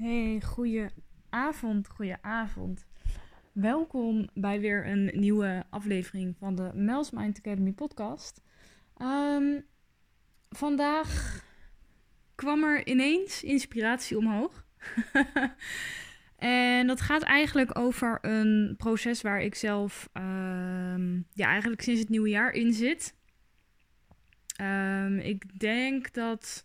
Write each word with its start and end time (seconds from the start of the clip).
Hey, 0.00 0.40
goeie 0.44 0.86
avond, 1.28 1.88
goeie 1.88 2.16
avond. 2.20 2.86
Welkom 3.52 4.28
bij 4.34 4.60
weer 4.60 4.86
een 4.86 5.10
nieuwe 5.14 5.64
aflevering 5.70 6.36
van 6.38 6.54
de 6.54 6.70
Mel's 6.74 7.10
Mind 7.10 7.38
Academy 7.38 7.72
podcast. 7.72 8.42
Ehm, 8.96 9.60
vandaag 10.48 11.40
kwam 12.34 12.64
er 12.64 12.86
ineens 12.86 13.42
inspiratie 13.42 14.18
omhoog. 14.18 14.66
en 16.36 16.86
dat 16.86 17.00
gaat 17.00 17.22
eigenlijk 17.22 17.78
over 17.78 18.18
een 18.20 18.74
proces 18.76 19.22
waar 19.22 19.42
ik 19.42 19.54
zelf 19.54 20.08
ehm, 20.12 21.16
ja, 21.32 21.48
eigenlijk 21.48 21.82
sinds 21.82 22.00
het 22.00 22.08
nieuwe 22.08 22.28
jaar 22.28 22.52
in 22.52 22.72
zit. 22.72 23.14
Ehm, 24.56 25.18
ik 25.18 25.58
denk 25.58 26.12
dat 26.12 26.64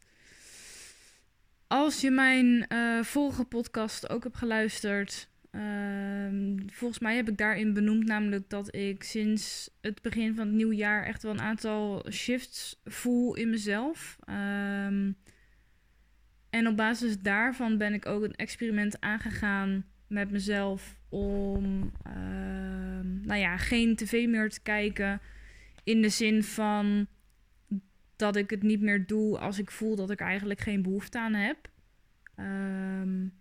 als 1.68 2.02
je 2.02 2.12
mijn 2.12 2.66
uh, 2.70 3.04
vorige 3.04 3.44
podcast 3.44 4.10
ook 4.10 4.24
hebt 4.24 4.38
geluisterd, 4.38 5.30
ehm, 5.52 6.58
volgens 6.68 7.00
mij 7.00 7.16
heb 7.16 7.30
ik 7.30 7.38
daarin 7.38 7.74
benoemd 7.74 8.06
namelijk 8.06 8.50
dat 8.50 8.76
ik 8.76 9.04
sinds 9.04 9.70
het 9.82 10.02
begin 10.02 10.36
van 10.36 10.48
het 10.48 10.56
nieuwe 10.56 10.76
jaar 10.76 11.04
echt 11.04 11.24
wel 11.24 11.32
een 11.32 11.42
aantal 11.42 12.06
shifts 12.12 12.82
voel 12.86 13.36
in 13.36 13.50
mezelf. 13.50 14.18
Ehm, 14.26 15.12
en 16.50 16.68
op 16.68 16.78
basis 16.78 17.20
daarvan 17.20 17.78
ben 17.78 17.94
ik 17.94 18.06
ook 18.06 18.24
een 18.24 18.36
experiment 18.36 19.02
aangegaan 19.02 19.86
met 20.08 20.32
mezelf 20.32 20.98
om, 21.10 21.92
ehm, 22.04 23.22
nou 23.22 23.40
ja, 23.40 23.58
geen 23.58 23.96
tv 23.96 24.28
meer 24.28 24.50
te 24.50 24.62
kijken 24.62 25.22
in 25.84 26.02
de 26.02 26.10
zin 26.10 26.44
van 26.44 27.08
dat 28.16 28.36
ik 28.36 28.50
het 28.50 28.64
niet 28.64 28.82
meer 28.82 29.06
doe 29.06 29.40
als 29.40 29.60
ik 29.60 29.72
voel 29.72 29.96
dat 29.96 30.10
ik 30.10 30.20
eigenlijk 30.20 30.60
geen 30.60 30.82
behoefte 30.82 31.20
aan 31.20 31.34
heb. 31.34 31.58
Um, 32.40 33.34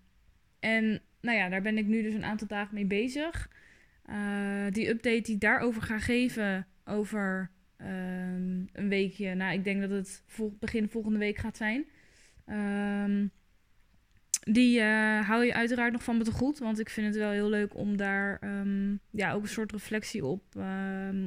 en 0.61 1.01
nou 1.21 1.39
ja, 1.39 1.49
daar 1.49 1.63
ben 1.63 1.79
ik 1.79 1.87
nu 1.87 2.03
dus 2.03 2.15
een 2.15 2.25
aantal 2.25 2.47
dagen 2.47 2.75
mee 2.75 2.87
bezig. 2.87 3.51
Uh, 4.11 4.67
die 4.71 4.89
update 4.89 5.21
die 5.21 5.35
ik 5.35 5.41
daarover 5.41 5.83
ga 5.83 5.99
geven 5.99 6.67
over 6.85 7.51
um, 7.81 8.69
een 8.73 8.89
weekje. 8.89 9.35
Nou, 9.35 9.53
ik 9.53 9.65
denk 9.65 9.81
dat 9.81 9.91
het 9.91 10.23
vol 10.27 10.57
begin 10.61 10.89
volgende 10.89 11.19
week 11.19 11.37
gaat 11.37 11.57
zijn. 11.57 11.85
Um, 12.47 13.31
die 14.41 14.81
uh, 14.81 15.29
hou 15.29 15.45
je 15.45 15.55
uiteraard 15.55 15.93
nog 15.93 16.03
van 16.05 16.17
me 16.17 16.25
te 16.25 16.33
goed. 16.33 16.59
Want 16.59 16.81
ik 16.81 16.91
vind 16.91 17.07
het 17.07 17.17
wel 17.17 17.31
heel 17.31 17.49
leuk 17.49 17.77
om 17.77 17.97
daar 17.97 18.39
ja, 19.11 19.33
ook 19.33 19.43
een 19.43 19.49
soort 19.49 19.73
reflectie 19.73 20.25
op, 20.25 20.43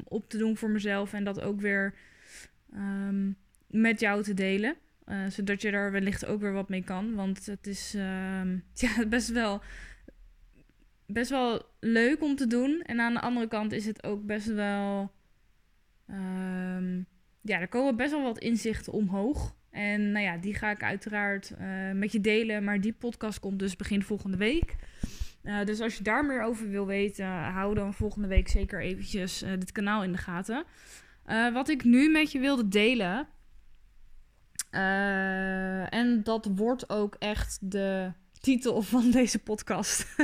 op 0.04 0.30
te 0.30 0.38
doen 0.38 0.58
voor 0.58 0.70
mezelf. 0.70 1.14
En 1.14 1.24
dat 1.24 1.42
ook 1.42 1.62
weer 1.62 1.94
um, 2.74 3.38
met 3.68 4.00
jou 4.00 4.24
te 4.24 4.34
delen. 4.34 4.76
Uh, 5.06 5.28
zodat 5.28 5.62
je 5.62 5.72
daar 5.72 5.92
wellicht 5.92 6.26
ook 6.26 6.42
weer 6.42 6.54
wat 6.54 6.70
mee 6.70 6.84
kan. 6.84 7.16
Want 7.16 7.46
het 7.46 7.68
is 7.68 7.92
ja, 8.74 9.06
best 9.08 9.30
wel, 9.30 9.62
best 11.06 11.30
wel 11.30 11.62
leuk 11.80 12.24
om 12.24 12.36
te 12.36 12.48
doen. 12.48 12.82
En 12.82 13.00
aan 13.00 13.14
de 13.14 13.22
andere 13.22 13.48
kant 13.48 13.72
is 13.72 13.86
het 13.86 14.04
ook 14.04 14.26
best 14.26 14.48
wel. 14.48 15.12
ja, 17.42 17.60
er 17.60 17.68
komen 17.68 17.96
best 17.96 18.12
wel 18.12 18.24
wat 18.24 18.40
inzichten 18.40 18.94
omhoog. 18.94 19.56
En 19.78 20.12
nou 20.12 20.26
ja, 20.26 20.38
die 20.38 20.54
ga 20.54 20.72
ik 20.72 20.84
uiteraard 20.84 21.54
uh, 21.62 21.92
met 21.92 22.12
je 22.12 22.22
delen. 22.22 22.64
Maar 22.64 22.82
die 22.82 22.94
podcast 22.94 23.40
komt 23.40 23.60
dus 23.60 23.76
begin 23.76 24.04
volgende 24.04 24.38
week. 24.38 24.76
Uh, 25.44 25.64
dus 25.66 25.80
als 25.80 25.98
je 25.98 26.04
daar 26.04 26.26
meer 26.26 26.42
over 26.42 26.70
wil 26.70 26.86
weten, 26.86 27.26
hou 27.28 27.76
dan 27.76 27.94
volgende 27.94 28.28
week 28.28 28.48
zeker 28.48 28.82
eventjes 28.82 29.40
dit 29.40 29.72
kanaal 29.72 30.04
in 30.04 30.12
de 30.12 30.18
gaten. 30.18 30.66
Wat 31.54 31.70
ik 31.70 31.84
nu 31.84 32.10
met 32.10 32.32
je 32.32 32.40
wilde 32.40 32.68
delen. 32.68 33.28
en 35.90 36.22
dat 36.24 36.50
wordt 36.56 36.90
ook 36.90 37.16
echt 37.20 37.72
de 37.72 38.12
titel 38.40 38.82
van 38.94 39.12
deze 39.12 39.40
podcast. 39.40 40.16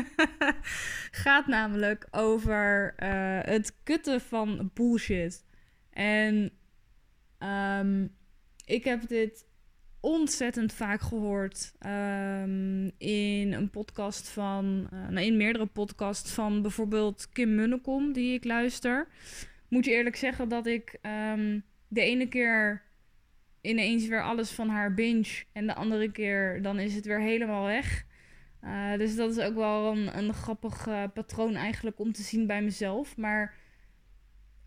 Gaat 1.23 1.47
namelijk 1.47 2.07
over 2.11 2.93
het 3.45 3.75
kutten 3.83 4.21
van 4.21 4.71
bullshit. 4.73 5.43
En 5.89 6.51
um, 7.79 8.15
ik 8.65 8.83
heb 8.83 9.07
dit 9.07 9.45
ontzettend 9.99 10.73
vaak 10.73 11.01
gehoord 11.01 11.73
um, 11.85 12.91
in 12.97 13.53
een 13.53 13.69
podcast 13.69 14.29
van, 14.29 14.89
in 15.15 15.37
meerdere 15.37 15.65
podcasts 15.65 16.31
van 16.31 16.61
bijvoorbeeld 16.61 17.29
Kim 17.29 17.55
Munnekom, 17.55 18.13
die 18.13 18.33
ik 18.33 18.43
luister. 18.43 19.07
Moet 19.73 19.85
je 19.85 19.91
eerlijk 19.91 20.15
zeggen 20.15 20.49
dat 20.49 20.65
ik 20.65 20.97
um, 21.31 21.63
de 21.87 22.01
ene 22.01 22.27
keer 22.27 22.83
ineens 23.61 24.07
weer 24.07 24.23
alles 24.23 24.51
van 24.51 24.69
haar 24.69 24.93
binge 24.93 25.43
en 25.51 25.67
de 25.67 25.73
andere 25.73 26.11
keer 26.11 26.61
dan 26.61 26.79
is 26.79 26.95
het 26.95 27.05
weer 27.05 27.19
helemaal 27.19 27.65
weg. 27.65 28.05
Uh, 28.63 28.97
dus 28.97 29.15
dat 29.15 29.37
is 29.37 29.43
ook 29.43 29.55
wel 29.55 29.91
een, 29.91 30.17
een 30.17 30.33
grappig 30.33 30.87
uh, 30.87 31.03
patroon 31.13 31.55
eigenlijk 31.55 31.99
om 31.99 32.11
te 32.11 32.21
zien 32.21 32.47
bij 32.47 32.61
mezelf. 32.61 33.17
Maar 33.17 33.55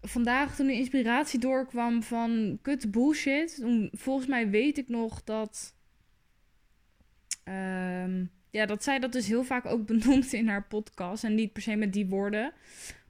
vandaag 0.01 0.57
toen 0.57 0.67
de 0.67 0.73
inspiratie 0.73 1.41
doorkwam 1.41 2.03
van 2.03 2.59
kut 2.63 2.91
bullshit. 2.91 3.65
volgens 3.93 4.27
mij 4.27 4.51
weet 4.51 4.79
ik 4.79 4.89
nog 4.89 5.25
dat. 5.25 5.75
Um, 7.45 8.31
ja, 8.51 8.67
dat 8.67 8.83
zij 8.83 8.99
dat 8.99 9.13
dus 9.13 9.27
heel 9.27 9.45
vaak 9.45 9.67
ook 9.67 9.87
benoemt 9.87 10.33
in 10.33 10.49
haar 10.49 10.67
podcast. 10.67 11.25
En 11.25 11.35
niet 11.35 11.53
per 11.53 11.63
se 11.63 11.77
met 11.77 11.93
die 11.93 12.07
woorden. 12.07 12.53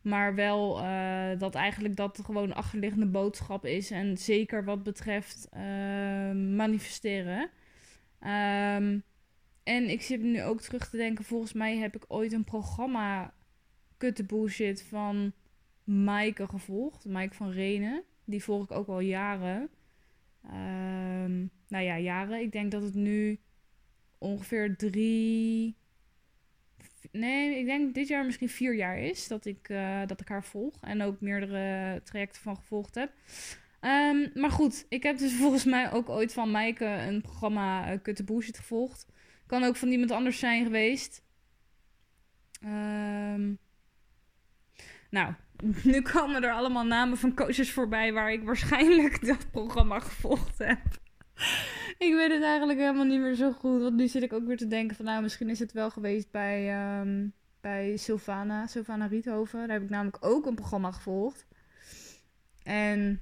Maar 0.06 0.34
wel 0.34 0.82
uh, 0.82 1.38
dat 1.38 1.54
eigenlijk 1.54 1.96
dat 1.96 2.20
gewoon 2.24 2.54
achterliggende 2.54 3.06
boodschap 3.06 3.64
is. 3.64 3.90
En 3.90 4.18
zeker 4.18 4.64
wat 4.64 4.82
betreft 4.82 5.48
uh, 5.54 5.60
manifesteren. 6.32 7.50
Um, 8.20 9.02
en 9.62 9.88
ik 9.88 10.02
zit 10.02 10.22
nu 10.22 10.42
ook 10.42 10.60
terug 10.60 10.90
te 10.90 10.96
denken. 10.96 11.24
Volgens 11.24 11.52
mij 11.52 11.76
heb 11.76 11.96
ik 11.96 12.04
ooit 12.08 12.32
een 12.32 12.44
programma 12.44 13.34
kutte 13.96 14.24
bullshit 14.24 14.82
van 14.82 15.32
Maaike 15.84 16.46
gevolgd. 16.46 17.04
Maaike 17.04 17.34
van 17.34 17.50
Renen. 17.50 18.02
Die 18.24 18.42
volg 18.42 18.64
ik 18.64 18.70
ook 18.70 18.88
al 18.88 19.00
jaren. 19.00 19.68
Um, 20.44 21.50
nou 21.68 21.84
ja, 21.84 21.98
jaren. 21.98 22.40
Ik 22.40 22.52
denk 22.52 22.70
dat 22.70 22.82
het 22.82 22.94
nu 22.94 23.40
ongeveer 24.18 24.76
drie... 24.76 25.76
Nee, 27.18 27.58
ik 27.58 27.66
denk 27.66 27.94
dit 27.94 28.08
jaar 28.08 28.24
misschien 28.24 28.48
vier 28.48 28.74
jaar 28.74 28.98
is 28.98 29.28
dat 29.28 29.46
ik, 29.46 29.68
uh, 29.68 30.00
dat 30.06 30.20
ik 30.20 30.28
haar 30.28 30.44
volg. 30.44 30.74
En 30.80 31.02
ook 31.02 31.20
meerdere 31.20 32.00
trajecten 32.02 32.42
van 32.42 32.56
gevolgd 32.56 32.94
heb. 32.94 33.12
Um, 33.80 34.30
maar 34.34 34.50
goed, 34.50 34.86
ik 34.88 35.02
heb 35.02 35.18
dus 35.18 35.32
volgens 35.42 35.64
mij 35.64 35.92
ook 35.92 36.08
ooit 36.08 36.32
van 36.32 36.50
Maaike 36.50 36.84
een 36.84 37.20
programma 37.20 37.92
uh, 37.92 37.98
Kutte 38.02 38.24
Bullshit 38.24 38.58
gevolgd. 38.58 39.06
Kan 39.46 39.64
ook 39.64 39.76
van 39.76 39.88
iemand 39.88 40.10
anders 40.10 40.38
zijn 40.38 40.64
geweest. 40.64 41.22
Um, 42.64 43.58
nou, 45.10 45.34
nu 45.82 46.02
komen 46.02 46.42
er 46.42 46.52
allemaal 46.52 46.84
namen 46.84 47.18
van 47.18 47.34
coaches 47.34 47.72
voorbij 47.72 48.12
waar 48.12 48.32
ik 48.32 48.42
waarschijnlijk 48.42 49.20
dat 49.26 49.50
programma 49.50 50.00
gevolgd 50.00 50.58
heb. 50.58 51.04
ik 52.06 52.14
weet 52.14 52.32
het 52.32 52.42
eigenlijk 52.42 52.78
helemaal 52.78 53.04
niet 53.04 53.20
meer 53.20 53.34
zo 53.34 53.52
goed. 53.52 53.80
Want 53.80 53.96
nu 53.96 54.08
zit 54.08 54.22
ik 54.22 54.32
ook 54.32 54.46
weer 54.46 54.56
te 54.56 54.68
denken 54.68 54.96
van 54.96 55.04
nou, 55.04 55.22
misschien 55.22 55.48
is 55.48 55.58
het 55.58 55.72
wel 55.72 55.90
geweest 55.90 56.30
bij, 56.30 56.90
um, 57.00 57.32
bij 57.60 57.96
Sylvana, 57.96 58.66
Sylvana 58.66 59.06
Riethoven. 59.06 59.58
Daar 59.58 59.76
heb 59.76 59.82
ik 59.82 59.90
namelijk 59.90 60.16
ook 60.20 60.46
een 60.46 60.54
programma 60.54 60.90
gevolgd. 60.92 61.46
En 62.62 63.20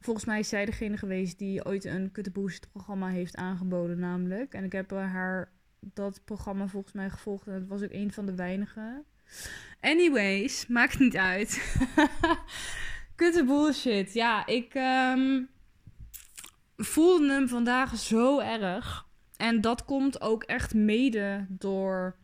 volgens 0.00 0.26
mij 0.26 0.38
is 0.38 0.48
zij 0.48 0.64
degene 0.64 0.96
geweest 0.96 1.38
die 1.38 1.64
ooit 1.64 1.84
een 1.84 2.12
Kutteboost 2.12 2.70
programma 2.70 3.08
heeft 3.08 3.36
aangeboden 3.36 3.98
namelijk. 3.98 4.54
En 4.54 4.64
ik 4.64 4.72
heb 4.72 4.90
haar 4.90 5.52
dat 5.80 6.20
programma 6.24 6.66
volgens 6.66 6.92
mij 6.92 7.10
gevolgd 7.10 7.46
en 7.46 7.52
het 7.52 7.68
was 7.68 7.82
ook 7.82 7.92
een 7.92 8.12
van 8.12 8.26
de 8.26 8.34
weinigen. 8.34 9.04
Anyways, 9.80 10.66
maakt 10.66 10.98
niet 10.98 11.16
uit. 11.16 11.78
Kutte 13.16 13.44
bullshit. 13.44 14.12
Ja, 14.12 14.46
ik 14.46 14.74
um, 14.74 15.48
voelde 16.76 17.32
hem 17.32 17.48
vandaag 17.48 17.96
zo 17.96 18.40
erg. 18.40 19.06
En 19.36 19.60
dat 19.60 19.84
komt 19.84 20.20
ook 20.20 20.42
echt 20.42 20.74
mede 20.74 21.46
door 21.48 22.16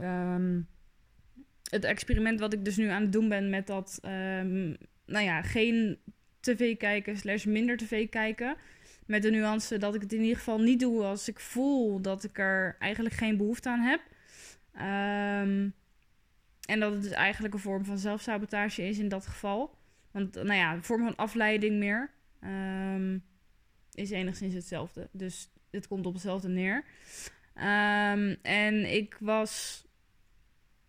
um, 0.00 0.68
het 1.70 1.84
experiment 1.84 2.40
wat 2.40 2.52
ik 2.52 2.64
dus 2.64 2.76
nu 2.76 2.88
aan 2.88 3.02
het 3.02 3.12
doen 3.12 3.28
ben 3.28 3.50
met 3.50 3.66
dat, 3.66 3.98
um, 4.02 4.76
nou 5.06 5.24
ja, 5.24 5.42
geen 5.42 5.98
tv 6.40 6.76
kijken 6.76 7.16
slash 7.16 7.44
minder 7.44 7.76
tv 7.76 8.08
kijken. 8.08 8.56
Met 9.06 9.22
de 9.22 9.30
nuance 9.30 9.78
dat 9.78 9.94
ik 9.94 10.00
het 10.00 10.12
in 10.12 10.20
ieder 10.20 10.36
geval 10.36 10.58
niet 10.58 10.80
doe 10.80 11.02
als 11.02 11.28
ik 11.28 11.40
voel 11.40 12.00
dat 12.00 12.24
ik 12.24 12.38
er 12.38 12.76
eigenlijk 12.78 13.14
geen 13.14 13.36
behoefte 13.36 13.68
aan 13.68 13.80
heb. 13.80 14.00
Um, 14.74 15.74
en 16.66 16.80
dat 16.80 16.92
het 16.92 17.02
dus 17.02 17.10
eigenlijk 17.10 17.54
een 17.54 17.60
vorm 17.60 17.84
van 17.84 17.98
zelfsabotage 17.98 18.88
is 18.88 18.98
in 18.98 19.08
dat 19.08 19.26
geval. 19.26 19.78
Want 20.10 20.34
nou 20.34 20.54
ja, 20.54 20.72
een 20.72 20.84
vorm 20.84 21.02
van 21.02 21.16
afleiding 21.16 21.78
meer. 21.78 22.10
Is 23.96 24.10
enigszins 24.10 24.54
hetzelfde. 24.54 25.08
Dus 25.12 25.50
het 25.70 25.88
komt 25.88 26.06
op 26.06 26.12
hetzelfde 26.12 26.48
neer. 26.48 26.84
Um, 27.54 28.36
en 28.42 28.94
ik 28.94 29.16
was 29.20 29.84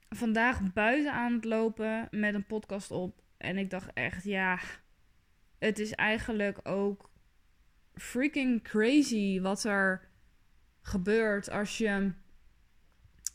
vandaag 0.09 0.73
buiten 0.73 1.13
aan 1.13 1.33
het 1.33 1.45
lopen 1.45 2.07
met 2.11 2.33
een 2.33 2.45
podcast 2.45 2.91
op. 2.91 3.21
En 3.37 3.57
ik 3.57 3.69
dacht 3.69 3.93
echt, 3.93 4.23
ja, 4.23 4.59
het 5.59 5.79
is 5.79 5.91
eigenlijk 5.91 6.59
ook 6.63 7.09
freaking 7.93 8.63
crazy 8.63 9.41
wat 9.41 9.63
er 9.63 10.09
gebeurt 10.81 11.49
als 11.49 11.77
je 11.77 12.11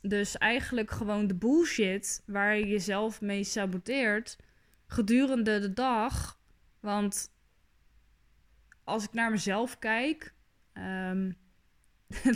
dus 0.01 0.39
eigenlijk 0.39 0.91
gewoon 0.91 1.27
de 1.27 1.35
bullshit 1.35 2.23
waar 2.27 2.57
je 2.57 2.67
jezelf 2.67 3.21
mee 3.21 3.45
saboteert 3.45 4.39
gedurende 4.87 5.59
de 5.59 5.73
dag. 5.73 6.41
Want 6.81 7.32
als 8.93 9.05
ik 9.05 9.13
naar 9.13 9.31
mezelf 9.31 9.79
kijk, 9.79 10.35
ehm, 10.73 11.31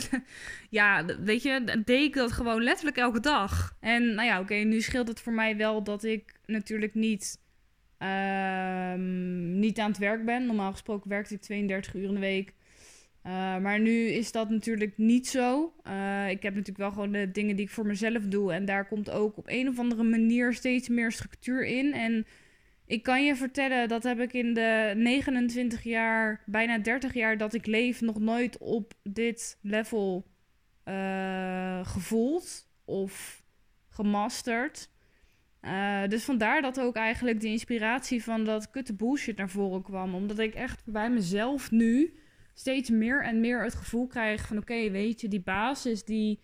ja, 0.69 1.05
weet 1.05 1.43
je, 1.43 1.81
deed 1.85 2.03
ik 2.03 2.13
dat 2.13 2.31
gewoon 2.31 2.63
letterlijk 2.63 2.97
elke 2.97 3.19
dag. 3.19 3.77
En 3.79 4.15
nou 4.15 4.27
ja, 4.27 4.39
oké, 4.39 4.55
nu 4.55 4.81
scheelt 4.81 5.07
het 5.07 5.21
voor 5.21 5.33
mij 5.33 5.57
wel 5.57 5.83
dat 5.83 6.03
ik 6.03 6.39
natuurlijk 6.45 6.93
niet, 6.93 7.39
ehm, 7.97 9.59
niet 9.59 9.79
aan 9.79 9.89
het 9.89 9.97
werk 9.97 10.25
ben. 10.25 10.45
Normaal 10.45 10.71
gesproken 10.71 11.09
werkte 11.09 11.33
ik 11.33 11.41
32 11.41 11.93
uur 11.93 12.03
in 12.03 12.13
de 12.13 12.19
week. 12.19 12.55
Uh, 13.27 13.57
maar 13.57 13.79
nu 13.79 14.07
is 14.07 14.31
dat 14.31 14.49
natuurlijk 14.49 14.97
niet 14.97 15.27
zo. 15.27 15.73
Uh, 15.87 16.29
ik 16.29 16.43
heb 16.43 16.53
natuurlijk 16.53 16.77
wel 16.77 16.91
gewoon 16.91 17.11
de 17.11 17.31
dingen 17.31 17.55
die 17.55 17.65
ik 17.65 17.71
voor 17.71 17.85
mezelf 17.85 18.23
doe. 18.23 18.53
En 18.53 18.65
daar 18.65 18.87
komt 18.87 19.09
ook 19.09 19.37
op 19.37 19.45
een 19.47 19.67
of 19.67 19.79
andere 19.79 20.03
manier 20.03 20.53
steeds 20.53 20.89
meer 20.89 21.11
structuur 21.11 21.65
in. 21.65 21.93
En 21.93 22.25
ik 22.87 23.03
kan 23.03 23.25
je 23.25 23.35
vertellen, 23.35 23.87
dat 23.87 24.03
heb 24.03 24.19
ik 24.19 24.33
in 24.33 24.53
de 24.53 24.93
29 24.95 25.83
jaar, 25.83 26.43
bijna 26.45 26.77
30 26.77 27.13
jaar 27.13 27.37
dat 27.37 27.53
ik 27.53 27.65
leef, 27.65 28.01
nog 28.01 28.19
nooit 28.19 28.57
op 28.57 28.93
dit 29.03 29.59
level 29.61 30.27
uh, 30.85 31.87
gevoeld 31.87 32.69
of 32.85 33.43
gemasterd. 33.89 34.89
Uh, 35.61 36.07
dus 36.07 36.23
vandaar 36.23 36.61
dat 36.61 36.79
ook 36.79 36.95
eigenlijk 36.95 37.39
de 37.39 37.47
inspiratie 37.47 38.23
van 38.23 38.43
dat 38.43 38.69
kutte 38.69 38.93
bullshit 38.93 39.37
naar 39.37 39.49
voren 39.49 39.83
kwam. 39.83 40.13
Omdat 40.13 40.39
ik 40.39 40.55
echt 40.55 40.81
bij 40.85 41.09
mezelf 41.09 41.71
nu 41.71 42.13
steeds 42.53 42.89
meer 42.89 43.23
en 43.23 43.39
meer 43.39 43.63
het 43.63 43.75
gevoel 43.75 44.07
krijg 44.07 44.47
van... 44.47 44.57
oké, 44.57 44.89
weet 44.89 45.21
je, 45.21 45.27
die 45.27 45.41
basis, 45.41 46.03
die... 46.03 46.39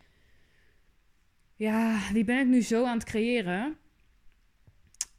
Ja, 1.55 2.11
die 2.13 2.23
ben 2.23 2.39
ik 2.39 2.47
nu 2.47 2.61
zo 2.61 2.85
aan 2.85 2.97
het 2.97 3.05
creëren. 3.05 3.77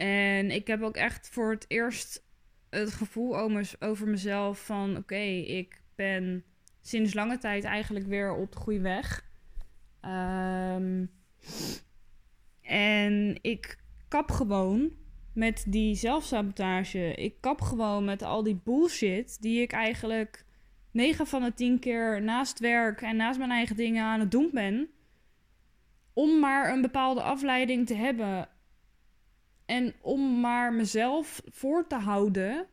En 0.05 0.51
ik 0.51 0.67
heb 0.67 0.83
ook 0.83 0.97
echt 0.97 1.29
voor 1.29 1.51
het 1.51 1.65
eerst 1.69 2.25
het 2.71 2.93
gevoel 2.93 3.39
over 3.79 4.09
mezelf 4.09 4.65
van... 4.65 4.97
oké, 4.97 5.25
ik 5.47 5.83
ben 5.95 6.45
sinds 6.83 7.15
lange 7.15 7.39
tijd 7.39 7.65
eigenlijk 7.65 8.07
weer 8.07 8.35
op 8.35 8.53
de 8.53 8.59
goede 8.59 8.81
weg. 8.81 9.25
Um, 10.03 11.11
en 12.63 13.39
ik 13.41 13.79
kap 14.09 14.31
gewoon 14.31 14.93
met 15.33 15.65
die 15.69 15.95
zelfsabotage. 15.95 17.15
Ik 17.15 17.41
kap 17.41 17.61
gewoon 17.61 18.05
met 18.05 18.23
al 18.23 18.43
die 18.43 18.61
bullshit 18.65 19.37
die 19.41 19.61
ik 19.61 19.73
eigenlijk 19.73 20.45
9 20.91 21.27
van 21.27 21.43
de 21.43 21.55
10 21.55 21.79
keer 21.79 22.23
naast 22.23 22.59
werk 22.59 23.03
en 23.03 23.17
naast 23.17 23.39
mijn 23.39 23.51
eigen 23.51 23.77
dingen 23.77 24.05
aan 24.05 24.21
het 24.21 24.31
doen 24.31 24.51
ben. 24.53 24.89
Om 26.13 26.39
maar 26.39 26.73
een 26.73 26.83
bepaalde 26.83 27.23
afleiding 27.23 27.87
te 27.87 27.95
hebben. 27.95 28.49
En 29.67 29.95
om 30.01 30.41
maar 30.41 30.73
mezelf 30.73 31.43
voor 31.47 31.87
te 31.87 31.95
houden. 31.95 32.67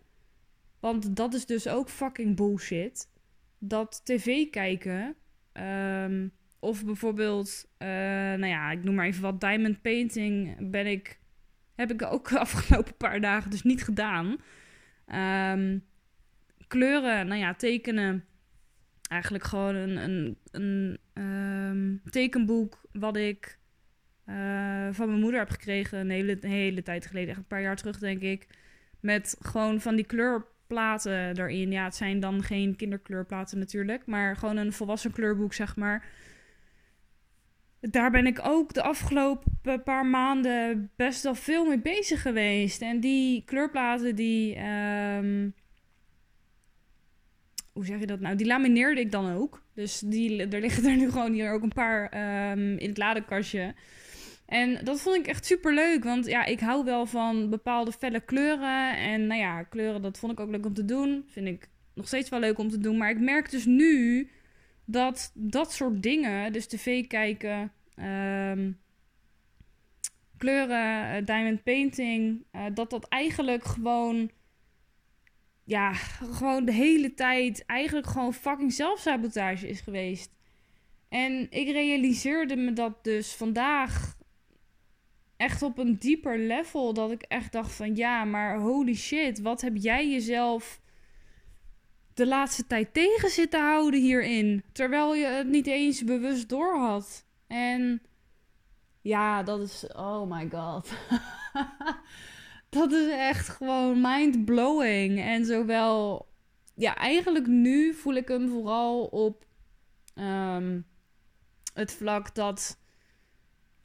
Want 0.80 1.16
dat 1.16 1.34
is 1.34 1.46
dus 1.46 1.68
ook 1.68 1.90
fucking 1.90 2.36
bullshit. 2.36 3.10
Dat 3.58 4.02
tv 4.04 4.50
kijken. 4.50 5.16
Um, 5.54 6.32
of 6.60 6.86
bijvoorbeeld, 6.86 7.66
uh, 7.78 7.88
nou 7.88 8.46
ja, 8.46 8.72
ik 8.72 8.84
noem 8.84 8.96
maar 8.96 9.06
even 9.06 9.22
wat 9.22 9.42
diamond 9.42 9.82
painting. 9.82 10.56
Ben 10.72 10.88
ik, 10.88 11.20
heb 11.76 11.92
ik 11.92 12.02
ook 12.02 12.30
de 12.30 12.40
afgelopen 12.40 12.98
paar 12.98 13.22
dagen 13.22 13.52
dus 13.52 13.64
niet 13.64 13.84
gedaan. 13.84 14.38
Um, 15.54 15.86
kleuren, 16.68 17.28
nou 17.28 17.40
ja, 17.40 17.54
tekenen. 17.54 18.26
Eigenlijk 19.10 19.44
gewoon 19.44 19.76
een, 19.76 19.98
een, 19.98 20.38
een 20.52 20.98
um, 21.24 22.02
tekenboek 22.10 22.82
wat 22.92 23.18
ik 23.18 23.60
uh, 24.26 24.88
van 24.92 25.08
mijn 25.08 25.20
moeder 25.20 25.40
heb 25.40 25.50
gekregen 25.50 26.00
een 26.00 26.10
hele, 26.10 26.38
hele 26.42 26.84
tijd 26.84 27.06
geleden. 27.06 27.30
Echt 27.30 27.38
een 27.38 27.46
paar 27.46 27.62
jaar 27.62 27.76
terug, 27.76 28.00
denk 28.00 28.22
ik. 28.22 28.48
Met 29.00 29.38
gewoon 29.40 29.82
van 29.82 29.96
die 29.96 30.06
kleurplaten 30.06 31.38
erin. 31.38 31.72
Ja, 31.72 31.84
het 31.84 31.96
zijn 31.96 32.20
dan 32.20 32.44
geen 32.44 32.76
kinderkleurplaten 32.76 33.60
natuurlijk. 33.60 34.06
Maar 34.06 34.36
gewoon 34.36 34.58
een 34.58 34.74
volwassen 34.74 35.12
kleurboek, 35.12 35.54
zeg 35.54 35.76
maar. 35.76 36.06
Daar 37.80 38.12
ben 38.12 38.26
ik 38.26 38.40
ook 38.44 38.74
de 38.74 38.82
afgelopen 38.82 39.84
paar 39.84 40.06
maanden 40.06 40.92
best 40.96 41.24
wel 41.24 41.36
veel 41.36 41.66
mee 41.66 41.80
bezig 41.80 42.22
geweest. 42.22 42.82
En 42.82 43.00
die 43.00 43.44
kleurplaten, 43.46 44.16
die... 44.16 44.60
Um, 44.60 45.54
hoe 47.74 47.86
zeg 47.86 48.00
je 48.00 48.06
dat 48.06 48.20
nou? 48.20 48.36
Die 48.36 48.48
lamineerde 48.48 49.02
ik 49.02 49.12
dan 49.12 49.34
ook. 49.34 49.64
Dus 49.74 50.00
die, 50.00 50.48
er 50.48 50.60
liggen 50.60 50.86
er 50.86 50.98
nu 50.98 51.12
gewoon 51.12 51.34
hier 51.34 51.52
ook 51.52 51.64
een 51.64 51.74
paar 51.74 52.04
um, 52.52 52.78
in 52.78 52.90
het 52.90 52.98
ladekastje. 52.98 53.74
En 54.52 54.80
dat 54.84 55.02
vond 55.02 55.16
ik 55.16 55.28
echt 55.28 55.46
super 55.46 55.74
leuk. 55.74 56.04
Want 56.04 56.26
ja, 56.26 56.46
ik 56.46 56.60
hou 56.60 56.84
wel 56.84 57.06
van 57.06 57.50
bepaalde 57.50 57.92
felle 57.92 58.20
kleuren. 58.20 58.98
En 58.98 59.28
nou 59.28 59.40
ja, 59.40 59.64
kleuren, 59.64 60.02
dat 60.02 60.20
vond 60.20 60.32
ik 60.32 60.40
ook 60.40 60.50
leuk 60.50 60.66
om 60.66 60.74
te 60.74 60.86
doen. 60.86 61.26
Vind 61.28 61.48
ik 61.48 61.70
nog 61.94 62.08
steeds 62.08 62.30
wel 62.30 62.40
leuk 62.40 62.58
om 62.58 62.70
te 62.70 62.78
doen. 62.78 62.98
Maar 62.98 63.10
ik 63.10 63.20
merk 63.20 63.52
dus 63.52 63.66
nu 63.66 64.30
dat 64.86 65.32
dat 65.34 65.74
soort 65.74 66.04
dingen, 66.04 66.54
dus 66.54 66.68
tv 66.68 67.08
kijken, 67.08 67.72
um, 67.96 68.80
kleuren, 70.38 71.20
uh, 71.20 71.26
diamond 71.26 71.64
painting, 71.64 72.46
uh, 72.52 72.66
dat 72.74 72.90
dat 72.90 73.08
eigenlijk 73.08 73.64
gewoon 73.64 74.32
ja, 75.64 75.94
gewoon 75.94 76.66
de 76.66 76.74
hele 76.74 77.14
tijd 77.14 77.66
eigenlijk 77.66 78.08
gewoon 78.08 78.34
fucking 78.34 78.74
zelfsabotage 78.74 79.68
is 79.68 79.82
geweest. 79.82 80.32
En 81.10 81.48
ik 81.52 81.72
realiseerde 81.72 82.56
me 82.56 82.74
dat 82.74 83.04
dus 83.04 83.34
vandaag 83.34 84.20
echt 85.42 85.62
op 85.62 85.78
een 85.78 85.98
dieper 86.00 86.40
level. 86.40 86.94
Dat 86.94 87.12
ik 87.12 87.22
echt 87.22 87.52
dacht 87.52 87.72
van 87.74 87.96
ja, 87.96 88.24
maar 88.24 88.60
holy 88.60 88.96
shit, 88.96 89.42
wat 89.42 89.62
heb 89.62 89.76
jij 89.76 90.10
jezelf 90.10 90.82
de 92.14 92.28
laatste 92.28 92.68
tijd 92.68 92.94
tegen 92.94 93.30
zitten 93.30 93.62
houden 93.62 94.00
hierin? 94.00 94.64
Terwijl 94.72 95.16
je 95.16 95.26
het 95.26 95.48
niet 95.48 95.68
eens 95.68 96.04
bewust 96.04 96.50
door 96.50 96.78
had. 96.78 97.26
En 97.48 98.02
ja, 99.02 99.44
dat 99.44 99.62
is. 99.62 99.86
Oh 99.96 100.32
my 100.32 100.50
god. 100.50 100.90
dat 102.70 102.92
is 102.92 103.12
echt 103.12 103.50
gewoon 103.50 104.02
mind-blowing. 104.02 105.20
En 105.22 105.46
zowel, 105.46 106.28
ja, 106.76 106.96
eigenlijk 106.96 107.48
nu 107.48 107.94
voel 107.94 108.14
ik 108.14 108.28
hem 108.28 108.50
vooral 108.50 109.06
op 109.06 109.46
um, 110.16 110.86
het 111.74 111.94
vlak 111.94 112.36
dat, 112.36 112.81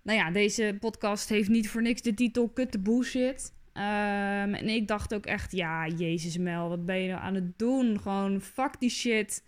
nou 0.06 0.18
ja, 0.18 0.30
deze 0.30 0.76
podcast 0.80 1.28
heeft 1.28 1.48
niet 1.48 1.68
voor 1.68 1.82
niks 1.82 2.02
de 2.02 2.14
titel 2.14 2.48
Kut 2.48 2.72
de 2.72 2.78
Bullshit. 2.78 3.52
Um, 3.74 4.54
en 4.54 4.68
ik 4.68 4.88
dacht 4.88 5.14
ook 5.14 5.26
echt, 5.26 5.52
ja, 5.52 5.88
Jezus 5.88 6.38
Mel, 6.38 6.68
wat 6.68 6.86
ben 6.86 7.00
je 7.00 7.08
nou 7.08 7.20
aan 7.20 7.34
het 7.34 7.58
doen? 7.58 8.00
Gewoon, 8.00 8.40
fuck 8.40 8.80
die 8.80 8.90
shit. 8.90 9.44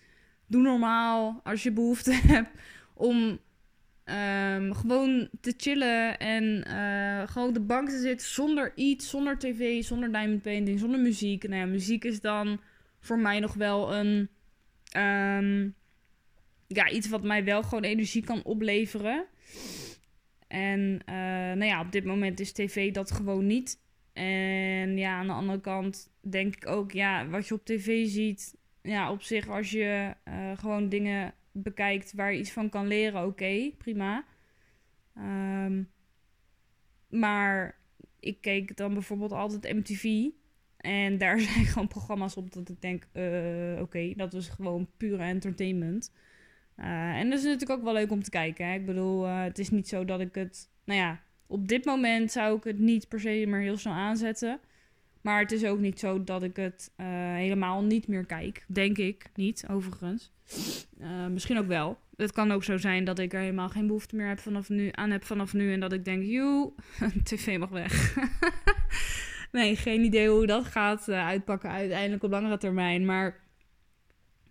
Doe 0.47 0.63
normaal 0.63 1.41
als 1.45 1.63
je 1.63 1.73
behoefte 1.73 2.13
hebt 2.33 2.51
om 2.95 3.39
Um, 4.55 4.75
gewoon 4.75 5.29
te 5.41 5.55
chillen 5.57 6.19
en 6.19 6.65
uh, 6.69 7.29
gewoon 7.29 7.49
op 7.49 7.55
de 7.55 7.61
bank 7.61 7.89
te 7.89 7.99
zitten 7.99 8.29
zonder 8.29 8.73
iets, 8.75 9.09
zonder 9.09 9.39
tv, 9.39 9.85
zonder 9.85 10.13
diamond 10.13 10.43
painting, 10.43 10.79
zonder 10.79 11.01
muziek. 11.01 11.49
Nou 11.49 11.61
ja, 11.61 11.67
muziek 11.67 12.05
is 12.05 12.21
dan 12.21 12.61
voor 13.01 13.19
mij 13.19 13.41
nog 13.41 13.55
wel 13.55 13.95
een. 13.95 14.29
Um, 14.97 15.75
ja, 16.67 16.91
iets 16.91 17.09
wat 17.09 17.23
mij 17.23 17.45
wel 17.45 17.63
gewoon 17.63 17.85
energie 17.85 18.25
kan 18.25 18.43
opleveren. 18.43 19.27
En 20.49 21.01
uh, 21.09 21.15
nou 21.55 21.65
ja, 21.65 21.81
op 21.81 21.93
dit 21.93 22.05
moment 22.05 22.41
is 22.41 22.53
tv 22.53 22.93
dat 22.93 23.11
gewoon 23.11 23.47
niet. 23.47 23.81
En 24.13 24.97
ja, 24.97 25.19
aan 25.19 25.27
de 25.27 25.33
andere 25.33 25.61
kant 25.61 26.11
denk 26.21 26.57
ik 26.57 26.67
ook, 26.67 26.93
ja, 26.93 27.29
wat 27.29 27.49
je 27.49 27.55
op 27.55 27.65
tv 27.65 28.07
ziet, 28.07 28.57
ja, 28.83 29.13
op 29.13 29.23
zich 29.23 29.49
als 29.49 29.71
je 29.71 30.15
uh, 30.29 30.59
gewoon 30.59 30.89
dingen 30.89 31.35
bekijkt 31.53 32.13
waar 32.13 32.33
je 32.33 32.39
iets 32.39 32.53
van 32.53 32.69
kan 32.69 32.87
leren, 32.87 33.27
oké, 33.27 33.71
prima. 33.79 34.25
Um, 35.17 35.91
maar 37.09 37.79
ik 38.21 38.41
keek 38.41 38.77
dan 38.77 38.93
bijvoorbeeld 38.93 39.33
altijd 39.33 39.75
MTV. 39.75 40.27
En 40.77 41.19
daar 41.19 41.41
zijn 41.49 41.65
gewoon 41.65 41.89
programma's 41.89 42.37
op 42.37 42.53
dat 42.53 42.69
ik 42.69 42.81
denk, 42.81 43.09
uh, 43.13 43.81
oké, 43.81 44.13
dat 44.17 44.35
is 44.35 44.49
gewoon 44.49 44.89
pure 44.97 45.23
entertainment. 45.23 46.13
Uh, 46.81 46.87
en 47.19 47.31
dat 47.31 47.39
is 47.39 47.45
natuurlijk 47.45 47.79
ook 47.79 47.85
wel 47.85 47.93
leuk 47.93 48.11
om 48.11 48.23
te 48.23 48.31
kijken. 48.31 48.67
Hè? 48.67 48.75
Ik 48.75 48.87
bedoel, 48.87 49.27
uh, 49.27 49.43
het 49.43 49.59
is 49.59 49.71
niet 49.71 49.89
zo 49.89 50.05
dat 50.05 50.21
ik 50.21 50.35
het... 50.35 50.71
Nou 50.85 51.01
ja, 51.01 51.21
op 51.47 51.69
dit 51.69 51.85
moment 51.85 52.33
zou 52.33 52.57
ik 52.57 52.65
het 52.65 52.79
niet 52.79 53.09
per 53.09 53.21
se 53.21 53.45
meer 53.49 53.61
heel 53.61 53.77
snel 53.77 53.93
aanzetten. 53.93 54.61
Maar 55.21 55.41
het 55.41 55.53
is 55.53 55.65
ook 55.65 55.79
niet 55.79 55.99
zo 55.99 56.25
dat 56.25 56.43
ik 56.43 56.57
het 56.57 56.93
uh, 56.97 57.07
helemaal 57.35 57.83
niet 57.83 58.09
meer 58.09 58.25
kijk. 58.25 58.65
Denk 58.69 58.99
ik 58.99 59.31
niet, 59.35 59.65
overigens. 59.71 60.33
Misschien 61.31 61.59
ook 61.59 61.67
wel. 61.67 61.99
Het 62.17 62.33
kan 62.33 62.53
ook 62.53 62.65
zo 62.65 62.77
zijn 62.77 63.05
dat 63.05 63.19
ik 63.19 63.33
er 63.33 63.41
helemaal 63.41 63.69
geen 63.69 63.87
behoefte 63.87 64.17
meer 64.17 64.29
heb 64.29 64.39
vanaf 64.39 64.69
nu, 64.69 64.89
aan 64.93 65.11
heb 65.11 65.25
vanaf 65.25 65.53
nu. 65.53 65.73
En 65.73 65.81
dat 65.81 65.93
ik 65.93 66.05
denk, 66.05 66.23
joe, 66.23 66.73
tv 67.25 67.59
mag 67.59 67.69
weg. 67.69 68.17
nee, 69.53 69.77
geen 69.77 70.05
idee 70.05 70.29
hoe 70.29 70.47
dat 70.47 70.65
gaat 70.65 71.09
uitpakken 71.09 71.71
uiteindelijk 71.71 72.23
op 72.23 72.31
langere 72.31 72.59
termijn. 72.59 73.05
Maar 73.05 73.48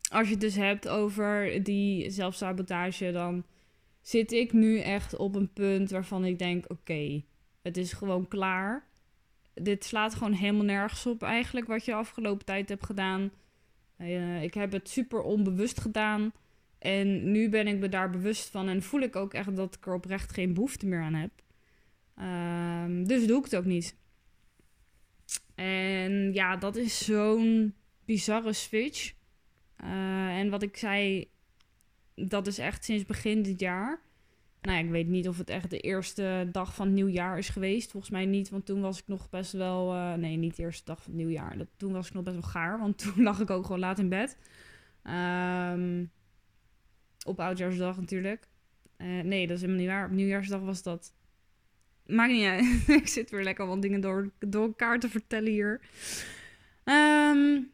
als 0.10 0.28
je 0.28 0.34
het 0.34 0.42
dus 0.42 0.56
hebt 0.56 0.88
over 0.88 1.64
die 1.64 2.10
zelfsabotage, 2.10 3.12
dan 3.12 3.46
zit 4.02 4.32
ik 4.32 4.54
nu 4.54 4.80
echt 4.80 5.16
op 5.16 5.36
een 5.36 5.54
punt 5.54 5.92
waarvan 5.92 6.26
ik 6.26 6.40
denk: 6.40 6.66
oké, 6.68 7.24
het 7.62 7.78
is 7.78 7.94
gewoon 7.94 8.28
klaar. 8.28 8.88
Dit 9.54 9.84
slaat 9.84 10.16
gewoon 10.16 10.34
helemaal 10.34 10.66
nergens 10.66 11.06
op 11.06 11.24
eigenlijk 11.24 11.68
wat 11.68 11.86
je 11.86 11.92
de 11.92 11.98
afgelopen 11.98 12.46
tijd 12.46 12.70
hebt 12.70 12.86
gedaan. 12.86 13.32
Uh, 13.98 14.44
ik 14.44 14.54
heb 14.54 14.72
het 14.72 14.90
super 14.90 15.22
onbewust 15.22 15.80
gedaan. 15.80 16.32
En 16.80 17.32
nu 17.32 17.50
ben 17.50 17.68
ik 17.68 17.80
me 17.80 17.90
daar 17.90 18.10
bewust 18.10 18.50
van 18.50 18.68
en 18.68 18.84
voel 18.84 19.02
ik 19.02 19.16
ook 19.16 19.34
echt 19.34 19.56
dat 19.56 19.76
ik 19.76 19.86
er 19.86 19.94
oprecht 19.94 20.32
geen 20.32 20.54
behoefte 20.54 20.86
meer 20.86 21.02
aan 21.02 21.14
heb. 21.14 21.32
Um, 22.20 23.08
dus 23.08 23.28
doe 23.28 23.38
ik 23.38 23.44
het 23.44 23.56
ook 23.56 23.66
niet. 23.66 23.96
En 25.56 26.34
ja, 26.34 26.56
dat 26.56 26.76
is 26.76 27.06
zo'n 27.06 27.74
bizarre 28.06 28.54
switch. 28.54 29.14
Uh, 29.84 30.38
en 30.38 30.50
wat 30.50 30.62
ik 30.62 30.78
zei, 30.78 31.30
dat 32.16 32.48
is 32.48 32.58
echt 32.58 32.84
sinds 32.84 33.06
begin 33.06 33.42
dit 33.42 33.60
jaar. 33.60 34.02
Nou 34.62 34.86
ik 34.86 34.90
weet 34.90 35.08
niet 35.08 35.28
of 35.28 35.38
het 35.38 35.50
echt 35.50 35.70
de 35.70 35.80
eerste 35.80 36.50
dag 36.52 36.76
van 36.76 36.86
het 36.86 36.96
nieuwjaar 36.96 37.38
is 37.38 37.50
geweest. 37.50 37.92
Volgens 37.92 38.12
mij 38.12 38.26
niet, 38.26 38.50
want 38.50 38.66
toen 38.66 38.82
was 38.82 39.00
ik 39.00 39.08
nog 39.08 39.30
best 39.30 39.52
wel... 39.52 39.94
Uh, 39.96 40.14
nee, 40.14 40.36
niet 40.36 40.56
de 40.56 40.64
eerste 40.64 40.86
dag 40.86 41.04
van 41.04 41.12
het 41.12 41.22
nieuwjaar. 41.22 41.58
Dat, 41.58 41.68
toen 41.78 41.92
was 41.92 42.08
ik 42.08 42.14
nog 42.14 42.24
best 42.24 42.36
wel 42.36 42.50
gaar, 42.50 42.80
want 42.80 42.98
toen 43.04 43.24
lag 43.24 43.40
ik 43.40 43.50
ook 43.50 43.66
gewoon 43.66 43.80
laat 43.80 44.00
in 44.00 44.10
bed. 44.10 44.38
Um, 45.04 46.12
op 47.26 47.40
Oudjaarsdag 47.40 47.98
natuurlijk. 47.98 48.48
Uh, 48.98 49.22
nee, 49.22 49.48
dat 49.48 49.56
is 49.56 49.62
helemaal 49.62 49.82
niet 49.82 49.92
waar. 49.92 50.06
Op 50.06 50.12
Nieuwjaarsdag 50.12 50.62
was 50.62 50.84
dat. 50.84 51.14
Maakt 52.06 52.32
niet 52.32 52.46
uit. 52.46 52.88
ik 53.02 53.08
zit 53.08 53.30
weer 53.30 53.44
lekker 53.44 53.68
wat 53.68 53.82
dingen 53.82 54.02
door, 54.02 54.32
door 54.40 54.66
elkaar 54.66 55.00
te 55.00 55.10
vertellen 55.10 55.52
hier. 55.52 55.82
Um, 56.84 57.72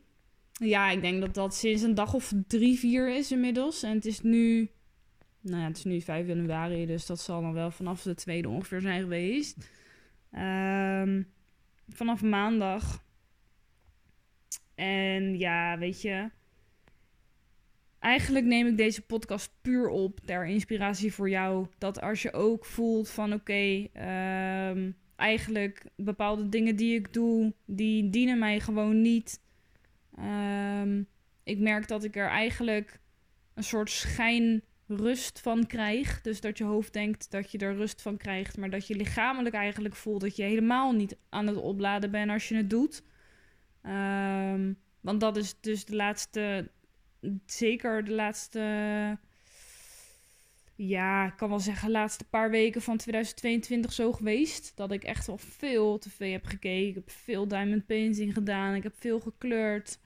ja, 0.64 0.90
ik 0.90 1.02
denk 1.02 1.22
dat 1.22 1.34
dat 1.34 1.56
sinds 1.56 1.82
een 1.82 1.96
dag 1.96 2.14
of 2.14 2.34
drie, 2.48 2.80
vier 2.80 3.16
is 3.16 3.32
inmiddels. 3.32 3.84
En 3.84 3.96
het 3.96 4.06
is 4.06 4.22
nu... 4.22 4.70
Nou 5.42 5.62
ja, 5.62 5.68
het 5.68 5.78
is 5.78 5.84
nu 5.84 6.02
5 6.02 6.28
januari, 6.28 6.86
dus 6.86 7.06
dat 7.06 7.20
zal 7.20 7.42
dan 7.42 7.54
wel 7.54 7.72
vanaf 7.72 8.02
de 8.02 8.16
tweede 8.16 8.50
ongeveer 8.50 8.82
zijn 8.82 9.02
geweest. 9.02 9.70
Um, 10.32 11.28
vanaf 11.90 12.22
maandag. 12.22 13.04
En 14.76 15.38
ja, 15.38 15.78
weet 15.78 16.02
je 16.02 16.30
eigenlijk 18.04 18.46
neem 18.46 18.68
ik 18.68 18.78
deze 18.78 19.02
podcast 19.02 19.52
puur 19.62 19.88
op 19.88 20.20
ter 20.26 20.46
inspiratie 20.46 21.14
voor 21.14 21.30
jou. 21.30 21.68
Dat 21.78 22.02
als 22.02 22.22
je 22.22 22.34
ook 22.34 22.66
voelt 22.66 23.10
van 23.10 23.34
oké, 23.34 23.88
ehm, 23.94 24.92
eigenlijk 25.16 25.86
bepaalde 25.96 26.50
dingen 26.50 26.76
die 26.76 26.96
ik 26.96 27.14
doe, 27.14 27.54
die 27.66 28.10
dienen 28.10 28.40
mij 28.40 28.60
gewoon 28.60 29.02
niet. 29.02 29.42
Um, 30.20 31.08
ik 31.44 31.60
merk 31.60 31.88
dat 31.88 32.04
ik 32.04 32.16
er 32.16 32.28
eigenlijk 32.28 33.00
een 33.54 33.64
soort 33.64 33.90
schijnrust 33.90 35.40
van 35.40 35.68
krijg. 35.68 36.22
Dus 36.22 36.42
dat 36.42 36.58
je 36.58 36.64
hoofd 36.64 36.94
denkt 36.94 37.32
dat 37.32 37.52
je 37.52 37.58
er 37.58 37.76
rust 37.76 38.02
van 38.02 38.18
krijgt, 38.18 38.58
maar 38.58 38.70
dat 38.70 38.88
je 38.88 38.96
lichamelijk 38.96 39.56
eigenlijk 39.56 39.96
voelt 39.96 40.22
dat 40.22 40.36
je 40.36 40.44
helemaal 40.44 40.92
niet 40.92 41.18
aan 41.30 41.48
het 41.48 41.58
opladen 41.58 42.12
bent 42.12 42.32
als 42.32 42.48
je 42.48 42.56
het 42.56 42.70
doet. 42.70 43.04
Um, 43.86 44.78
want 45.02 45.20
dat 45.20 45.38
is 45.38 45.60
dus 45.60 45.86
de 45.86 45.96
laatste 45.96 46.72
zeker 47.46 48.04
de 48.04 48.12
laatste, 48.12 49.18
ja, 50.88 51.26
ik 51.26 51.34
kan 51.38 51.50
wel 51.50 51.60
zeggen, 51.60 51.88
de 51.88 51.94
laatste 51.94 52.24
paar 52.24 52.50
weken 52.50 52.82
van 52.82 52.98
2022 52.98 53.94
zo 53.94 54.12
geweest. 54.12 54.72
Dat 54.76 54.92
ik 54.92 55.04
echt 55.04 55.28
wel 55.28 55.38
veel 55.38 55.98
tv 55.98 56.32
heb 56.32 56.46
gekeken. 56.46 56.90
Ik 56.90 56.96
heb 56.96 57.10
veel 57.10 57.48
diamond 57.48 57.86
painting 57.86 58.34
gedaan. 58.34 58.76
Ik 58.76 58.84
heb 58.84 58.94
veel 59.00 59.20
gekleurd. 59.20 60.00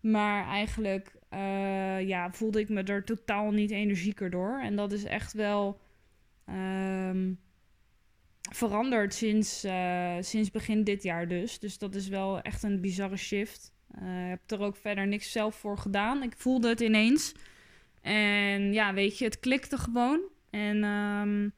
Maar 0.00 0.46
eigenlijk 0.46 1.12
uh, 1.34 2.08
ja, 2.08 2.32
voelde 2.32 2.60
ik 2.60 2.68
me 2.68 2.82
er 2.82 3.04
totaal 3.04 3.50
niet 3.50 3.70
energieker 3.70 4.30
door. 4.30 4.60
En 4.62 4.76
dat 4.76 4.92
is 4.92 5.04
echt 5.04 5.32
wel 5.32 5.80
um, 6.48 7.40
veranderd 8.52 9.14
sinds, 9.14 9.64
uh, 9.64 10.16
sinds 10.20 10.50
begin 10.50 10.84
dit 10.84 11.02
jaar 11.02 11.28
dus. 11.28 11.58
Dus 11.58 11.78
dat 11.78 11.94
is 11.94 12.08
wel 12.08 12.40
echt 12.40 12.62
een 12.62 12.80
bizarre 12.80 13.16
shift. 13.16 13.72
Uh, 14.02 14.24
ik 14.24 14.38
heb 14.48 14.60
er 14.60 14.66
ook 14.66 14.76
verder 14.76 15.06
niks 15.06 15.32
zelf 15.32 15.54
voor 15.54 15.78
gedaan. 15.78 16.22
Ik 16.22 16.34
voelde 16.36 16.68
het 16.68 16.80
ineens. 16.80 17.34
En 18.08 18.72
ja, 18.72 18.94
weet 18.94 19.18
je, 19.18 19.24
het 19.24 19.40
klikte 19.40 19.78
gewoon. 19.78 20.20
En 20.50 20.84
um, 20.84 21.52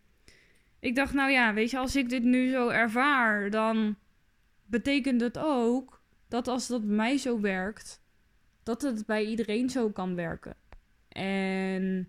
ik 0.79 0.95
dacht, 0.95 1.15
nou 1.15 1.31
ja, 1.31 1.55
weet 1.55 1.71
je, 1.71 1.79
als 1.79 1.97
ik 1.97 2.09
dit 2.09 2.23
nu 2.23 2.51
zo 2.51 2.69
ervaar, 2.69 3.51
dan 3.51 3.97
betekent 4.67 5.21
het 5.21 5.39
ook 5.39 6.03
dat 6.29 6.49
als 6.49 6.67
dat 6.67 6.87
bij 6.87 6.97
mij 6.97 7.19
zo 7.19 7.41
werkt, 7.41 8.03
dat 8.63 8.83
het 8.83 9.07
bij 9.07 9.25
iedereen 9.25 9.71
zo 9.71 9.91
kan 9.91 10.15
werken. 10.15 10.57
En 11.09 12.09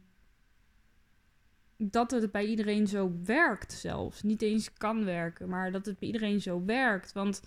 dat 1.77 2.11
het 2.11 2.31
bij 2.31 2.45
iedereen 2.45 2.87
zo 2.87 3.11
werkt 3.23 3.73
zelfs. 3.73 4.23
Niet 4.23 4.41
eens 4.41 4.73
kan 4.73 5.05
werken, 5.05 5.49
maar 5.49 5.71
dat 5.71 5.85
het 5.85 5.99
bij 5.99 6.07
iedereen 6.07 6.41
zo 6.41 6.65
werkt. 6.65 7.13
Want 7.13 7.41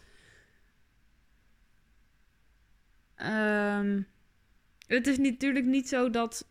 Um, 3.17 4.07
het 4.87 5.07
is 5.07 5.19
natuurlijk 5.19 5.65
niet 5.65 5.89
zo 5.89 6.11
dat 6.11 6.49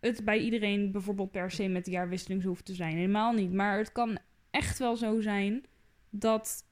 het 0.00 0.24
bij 0.24 0.38
iedereen 0.38 0.92
bijvoorbeeld 0.92 1.30
per 1.30 1.50
se 1.50 1.68
met 1.68 1.84
de 1.84 1.90
jaarwisseling 1.90 2.42
hoeft 2.42 2.64
te 2.64 2.74
zijn. 2.74 2.94
Helemaal 2.94 3.32
niet. 3.32 3.52
Maar 3.52 3.78
het 3.78 3.92
kan 3.92 4.18
echt 4.50 4.78
wel 4.78 4.96
zo 4.96 5.20
zijn 5.20 5.64
dat 6.10 6.64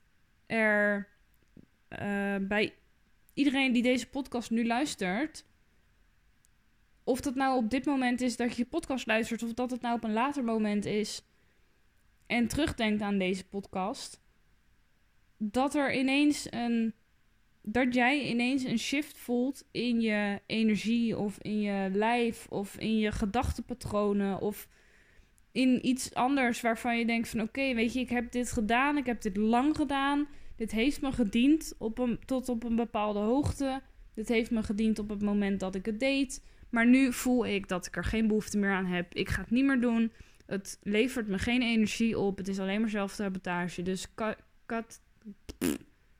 er 0.46 1.08
uh, 1.88 2.36
bij 2.40 2.74
iedereen 3.34 3.72
die 3.72 3.82
deze 3.82 4.08
podcast 4.08 4.50
nu 4.50 4.66
luistert. 4.66 5.44
Of 7.04 7.20
dat 7.20 7.34
nou 7.34 7.56
op 7.56 7.70
dit 7.70 7.84
moment 7.84 8.20
is 8.20 8.36
dat 8.36 8.50
je 8.50 8.62
je 8.62 8.68
podcast 8.68 9.06
luistert, 9.06 9.42
of 9.42 9.54
dat 9.54 9.70
het 9.70 9.80
nou 9.80 9.96
op 9.96 10.04
een 10.04 10.12
later 10.12 10.44
moment 10.44 10.84
is. 10.84 11.22
En 12.26 12.48
terugdenkt 12.48 13.02
aan 13.02 13.18
deze 13.18 13.46
podcast. 13.46 14.20
Dat 15.36 15.74
er 15.74 15.94
ineens 15.94 16.46
een 16.50 16.94
dat 17.66 17.94
jij 17.94 18.22
ineens 18.28 18.64
een 18.64 18.78
shift 18.78 19.18
voelt 19.18 19.68
in 19.70 20.00
je 20.00 20.40
energie 20.46 21.18
of 21.18 21.38
in 21.38 21.60
je 21.60 21.90
lijf 21.92 22.46
of 22.48 22.76
in 22.76 22.98
je 22.98 23.12
gedachtenpatronen 23.12 24.40
of 24.40 24.68
in 25.52 25.86
iets 25.86 26.14
anders 26.14 26.60
waarvan 26.60 26.98
je 26.98 27.06
denkt 27.06 27.28
van 27.28 27.40
oké, 27.40 27.74
weet 27.74 27.92
je, 27.92 28.00
ik 28.00 28.08
heb 28.08 28.32
dit 28.32 28.52
gedaan, 28.52 28.96
ik 28.96 29.06
heb 29.06 29.22
dit 29.22 29.36
lang 29.36 29.76
gedaan, 29.76 30.26
dit 30.56 30.70
heeft 30.70 31.00
me 31.00 31.12
gediend 31.12 31.74
op 31.78 31.98
een, 31.98 32.18
tot 32.24 32.48
op 32.48 32.64
een 32.64 32.76
bepaalde 32.76 33.18
hoogte, 33.18 33.82
dit 34.14 34.28
heeft 34.28 34.50
me 34.50 34.62
gediend 34.62 34.98
op 34.98 35.08
het 35.08 35.22
moment 35.22 35.60
dat 35.60 35.74
ik 35.74 35.86
het 35.86 36.00
deed, 36.00 36.44
maar 36.70 36.86
nu 36.86 37.12
voel 37.12 37.46
ik 37.46 37.68
dat 37.68 37.86
ik 37.86 37.96
er 37.96 38.04
geen 38.04 38.26
behoefte 38.26 38.58
meer 38.58 38.72
aan 38.72 38.86
heb, 38.86 39.14
ik 39.14 39.28
ga 39.28 39.40
het 39.40 39.50
niet 39.50 39.64
meer 39.64 39.80
doen, 39.80 40.12
het 40.46 40.78
levert 40.82 41.28
me 41.28 41.38
geen 41.38 41.62
energie 41.62 42.18
op, 42.18 42.36
het 42.36 42.48
is 42.48 42.58
alleen 42.58 42.80
maar 42.80 42.90
zelfsabotage, 42.90 43.82
dus 43.82 44.14
kat 44.66 45.00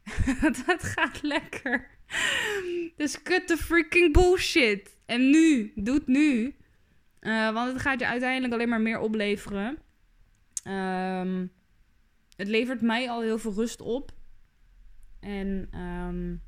dat 0.67 0.83
gaat 0.83 1.23
lekker. 1.23 1.91
Dus 2.97 3.23
cut 3.23 3.47
the 3.47 3.57
freaking 3.57 4.13
bullshit. 4.13 4.97
En 5.07 5.31
nu, 5.31 5.73
doe 5.75 5.95
het 5.95 6.07
nu. 6.07 6.55
Uh, 7.21 7.53
want 7.53 7.73
het 7.73 7.83
gaat 7.83 8.01
je 8.01 8.07
uiteindelijk 8.07 8.53
alleen 8.53 8.69
maar 8.69 8.81
meer 8.81 8.99
opleveren. 8.99 9.79
Um, 10.69 11.53
het 12.37 12.49
levert 12.49 12.81
mij 12.81 13.11
al 13.11 13.23
heel 13.23 13.39
veel 13.39 13.53
rust 13.53 13.81
op. 13.81 14.13
En 15.21 15.69
um, 15.81 16.43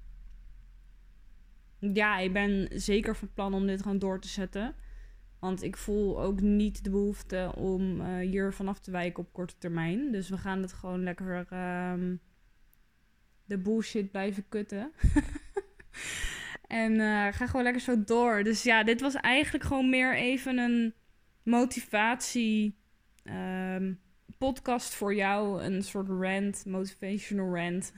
ja, 1.79 2.19
ik 2.19 2.33
ben 2.33 2.69
zeker 2.71 3.17
van 3.17 3.33
plan 3.33 3.55
om 3.55 3.67
dit 3.67 3.83
gewoon 3.83 3.99
door 3.99 4.21
te 4.21 4.29
zetten. 4.29 4.75
Want 5.39 5.63
ik 5.63 5.77
voel 5.77 6.23
ook 6.23 6.41
niet 6.41 6.85
de 6.85 6.91
behoefte 6.91 7.53
om 7.57 8.01
uh, 8.01 8.19
hier 8.19 8.53
vanaf 8.53 8.79
te 8.79 8.91
wijken 8.91 9.23
op 9.23 9.33
korte 9.33 9.55
termijn. 9.59 10.13
Dus 10.13 10.29
we 10.29 10.39
gaan 10.39 10.63
het 10.63 10.73
gewoon 10.73 11.03
lekker 11.03 11.47
um, 11.93 12.21
de 13.47 13.59
bullshit 13.59 14.11
blijven 14.11 14.45
kutten. 14.49 14.93
en 16.67 16.93
uh, 16.93 17.27
ga 17.33 17.47
gewoon 17.47 17.63
lekker 17.63 17.83
zo 17.83 18.05
door. 18.05 18.43
Dus 18.43 18.63
ja, 18.63 18.85
dit 18.85 19.01
was 19.01 19.15
eigenlijk 19.15 19.65
gewoon 19.65 19.91
meer 19.91 20.17
even 20.17 20.59
een 20.59 20.95
motivatie 21.43 22.79
um, 23.25 24.01
podcast 24.39 24.95
voor 24.95 25.15
jou. 25.15 25.63
Een 25.63 25.83
soort 25.83 26.09
rant, 26.09 26.65
motivational 26.67 27.55
rant. 27.57 27.93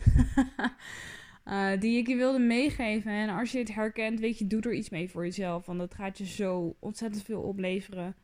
uh, 1.45 1.71
die 1.81 1.99
ik 1.99 2.07
je 2.07 2.17
wilde 2.17 2.38
meegeven. 2.38 3.12
En 3.12 3.28
als 3.28 3.52
je 3.52 3.59
het 3.59 3.75
herkent, 3.75 4.21
weet 4.21 4.38
je, 4.38 4.47
doe 4.47 4.61
er 4.61 4.75
iets 4.75 4.90
mee 4.90 5.11
voor 5.11 5.25
jezelf. 5.25 5.67
Want 5.67 5.78
dat 5.78 5.95
gaat 5.95 6.19
je 6.19 6.26
zo 6.26 6.76
ontzettend 6.78 7.25
veel 7.25 7.43
opleveren. 7.43 8.17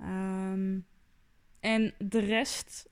Um, 0.00 0.86
en 1.60 1.94
de 1.98 2.18
rest, 2.18 2.88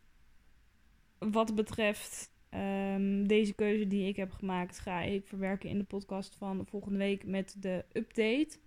wat 1.19 1.55
betreft 1.55 2.31
Um, 2.55 3.27
deze 3.27 3.53
keuze 3.55 3.87
die 3.87 4.09
ik 4.09 4.17
heb 4.17 4.33
gemaakt 4.33 4.79
ga 4.79 5.01
ik 5.01 5.27
verwerken 5.27 5.69
in 5.69 5.79
de 5.79 5.85
podcast 5.85 6.37
van 6.37 6.67
volgende 6.67 6.99
week 6.99 7.27
met 7.27 7.57
de 7.59 7.85
update 7.93 8.59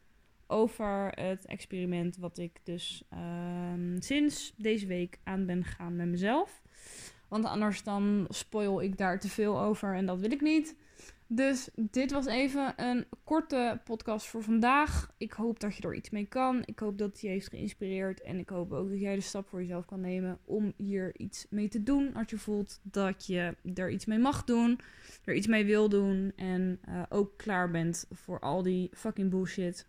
over 0.47 1.11
het 1.15 1.45
experiment 1.45 2.17
wat 2.17 2.37
ik 2.37 2.59
dus 2.63 3.03
um, 3.73 4.01
sinds 4.01 4.53
deze 4.57 4.87
week 4.87 5.19
aan 5.23 5.45
ben 5.45 5.63
gegaan 5.63 5.95
met 5.95 6.07
mezelf. 6.07 6.61
Want 7.27 7.45
anders 7.45 7.83
dan 7.83 8.25
spoil 8.29 8.81
ik 8.81 8.97
daar 8.97 9.19
te 9.19 9.29
veel 9.29 9.61
over 9.61 9.95
en 9.95 10.05
dat 10.05 10.19
wil 10.19 10.31
ik 10.31 10.41
niet. 10.41 10.75
Dus 11.33 11.69
dit 11.75 12.11
was 12.11 12.25
even 12.25 12.73
een 12.75 13.05
korte 13.23 13.81
podcast 13.83 14.27
voor 14.27 14.43
vandaag. 14.43 15.13
Ik 15.17 15.31
hoop 15.31 15.59
dat 15.59 15.75
je 15.75 15.83
er 15.83 15.95
iets 15.95 16.09
mee 16.09 16.25
kan. 16.25 16.61
Ik 16.65 16.79
hoop 16.79 16.97
dat 16.97 17.11
het 17.11 17.21
je 17.21 17.27
heeft 17.27 17.49
geïnspireerd. 17.49 18.21
En 18.21 18.39
ik 18.39 18.49
hoop 18.49 18.71
ook 18.71 18.89
dat 18.89 18.99
jij 18.99 19.15
de 19.15 19.21
stap 19.21 19.47
voor 19.47 19.59
jezelf 19.59 19.85
kan 19.85 20.01
nemen 20.01 20.39
om 20.45 20.73
hier 20.77 21.17
iets 21.19 21.45
mee 21.49 21.67
te 21.67 21.83
doen. 21.83 22.13
Als 22.13 22.29
je 22.29 22.37
voelt 22.37 22.79
dat 22.83 23.25
je 23.25 23.55
er 23.73 23.89
iets 23.89 24.05
mee 24.05 24.19
mag 24.19 24.43
doen, 24.43 24.79
er 25.25 25.33
iets 25.33 25.47
mee 25.47 25.65
wil 25.65 25.89
doen. 25.89 26.31
En 26.35 26.79
uh, 26.89 27.01
ook 27.09 27.37
klaar 27.37 27.71
bent 27.71 28.05
voor 28.09 28.39
al 28.39 28.63
die 28.63 28.89
fucking 28.93 29.29
bullshit 29.29 29.87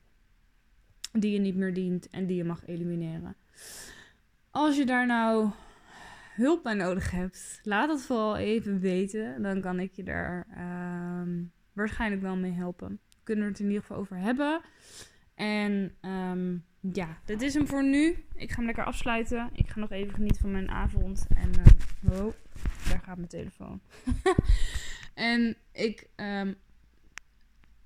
die 1.13 1.33
je 1.33 1.39
niet 1.39 1.57
meer 1.57 1.75
dient 1.75 2.09
en 2.09 2.27
die 2.27 2.37
je 2.37 2.45
mag 2.45 2.67
elimineren. 2.67 3.37
Als 4.51 4.77
je 4.77 4.87
daar 4.87 5.07
nou 5.07 5.51
hulp 6.35 6.63
bij 6.63 6.75
nodig 6.75 7.11
hebt, 7.11 7.61
laat 7.63 7.89
het 7.89 8.03
vooral 8.03 8.37
even 8.37 8.81
weten. 8.81 9.43
Dan 9.43 9.61
kan 9.61 9.81
ik 9.81 9.93
je 9.93 10.03
daar 10.03 10.47
um, 11.21 11.53
waarschijnlijk 11.73 12.23
wel 12.23 12.37
mee 12.37 12.53
helpen. 12.53 13.01
Kunnen 13.23 13.45
we 13.45 13.51
het 13.51 13.61
in 13.61 13.67
ieder 13.67 13.81
geval 13.81 13.97
over 13.97 14.17
hebben. 14.17 14.61
En 15.35 15.95
um, 16.01 16.65
ja, 16.93 17.19
dit 17.25 17.43
is 17.43 17.55
hem 17.55 17.67
voor 17.67 17.85
nu. 17.85 18.25
Ik 18.35 18.51
ga 18.51 18.57
hem 18.57 18.65
lekker 18.65 18.85
afsluiten. 18.85 19.51
Ik 19.53 19.69
ga 19.69 19.81
nog 19.81 19.91
even 19.91 20.15
genieten 20.15 20.41
van 20.41 20.51
mijn 20.51 20.71
avond. 20.71 21.27
En 21.35 21.51
uh, 21.59 22.27
daar 22.89 23.01
gaat 23.05 23.17
mijn 23.17 23.29
telefoon. 23.29 23.81
en 25.15 25.57
ik 25.73 26.09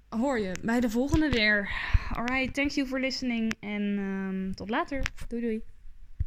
hoor 0.08 0.38
je 0.38 0.54
bij 0.62 0.80
de 0.80 0.90
volgende 0.90 1.30
weer. 1.30 1.70
Alright, 2.12 2.54
thank 2.54 2.70
you 2.70 2.86
for 2.86 3.00
listening. 3.00 3.52
En 3.60 4.52
tot 4.54 4.70
later. 4.70 5.02
Doei 5.28 5.42
doei. 5.42 5.75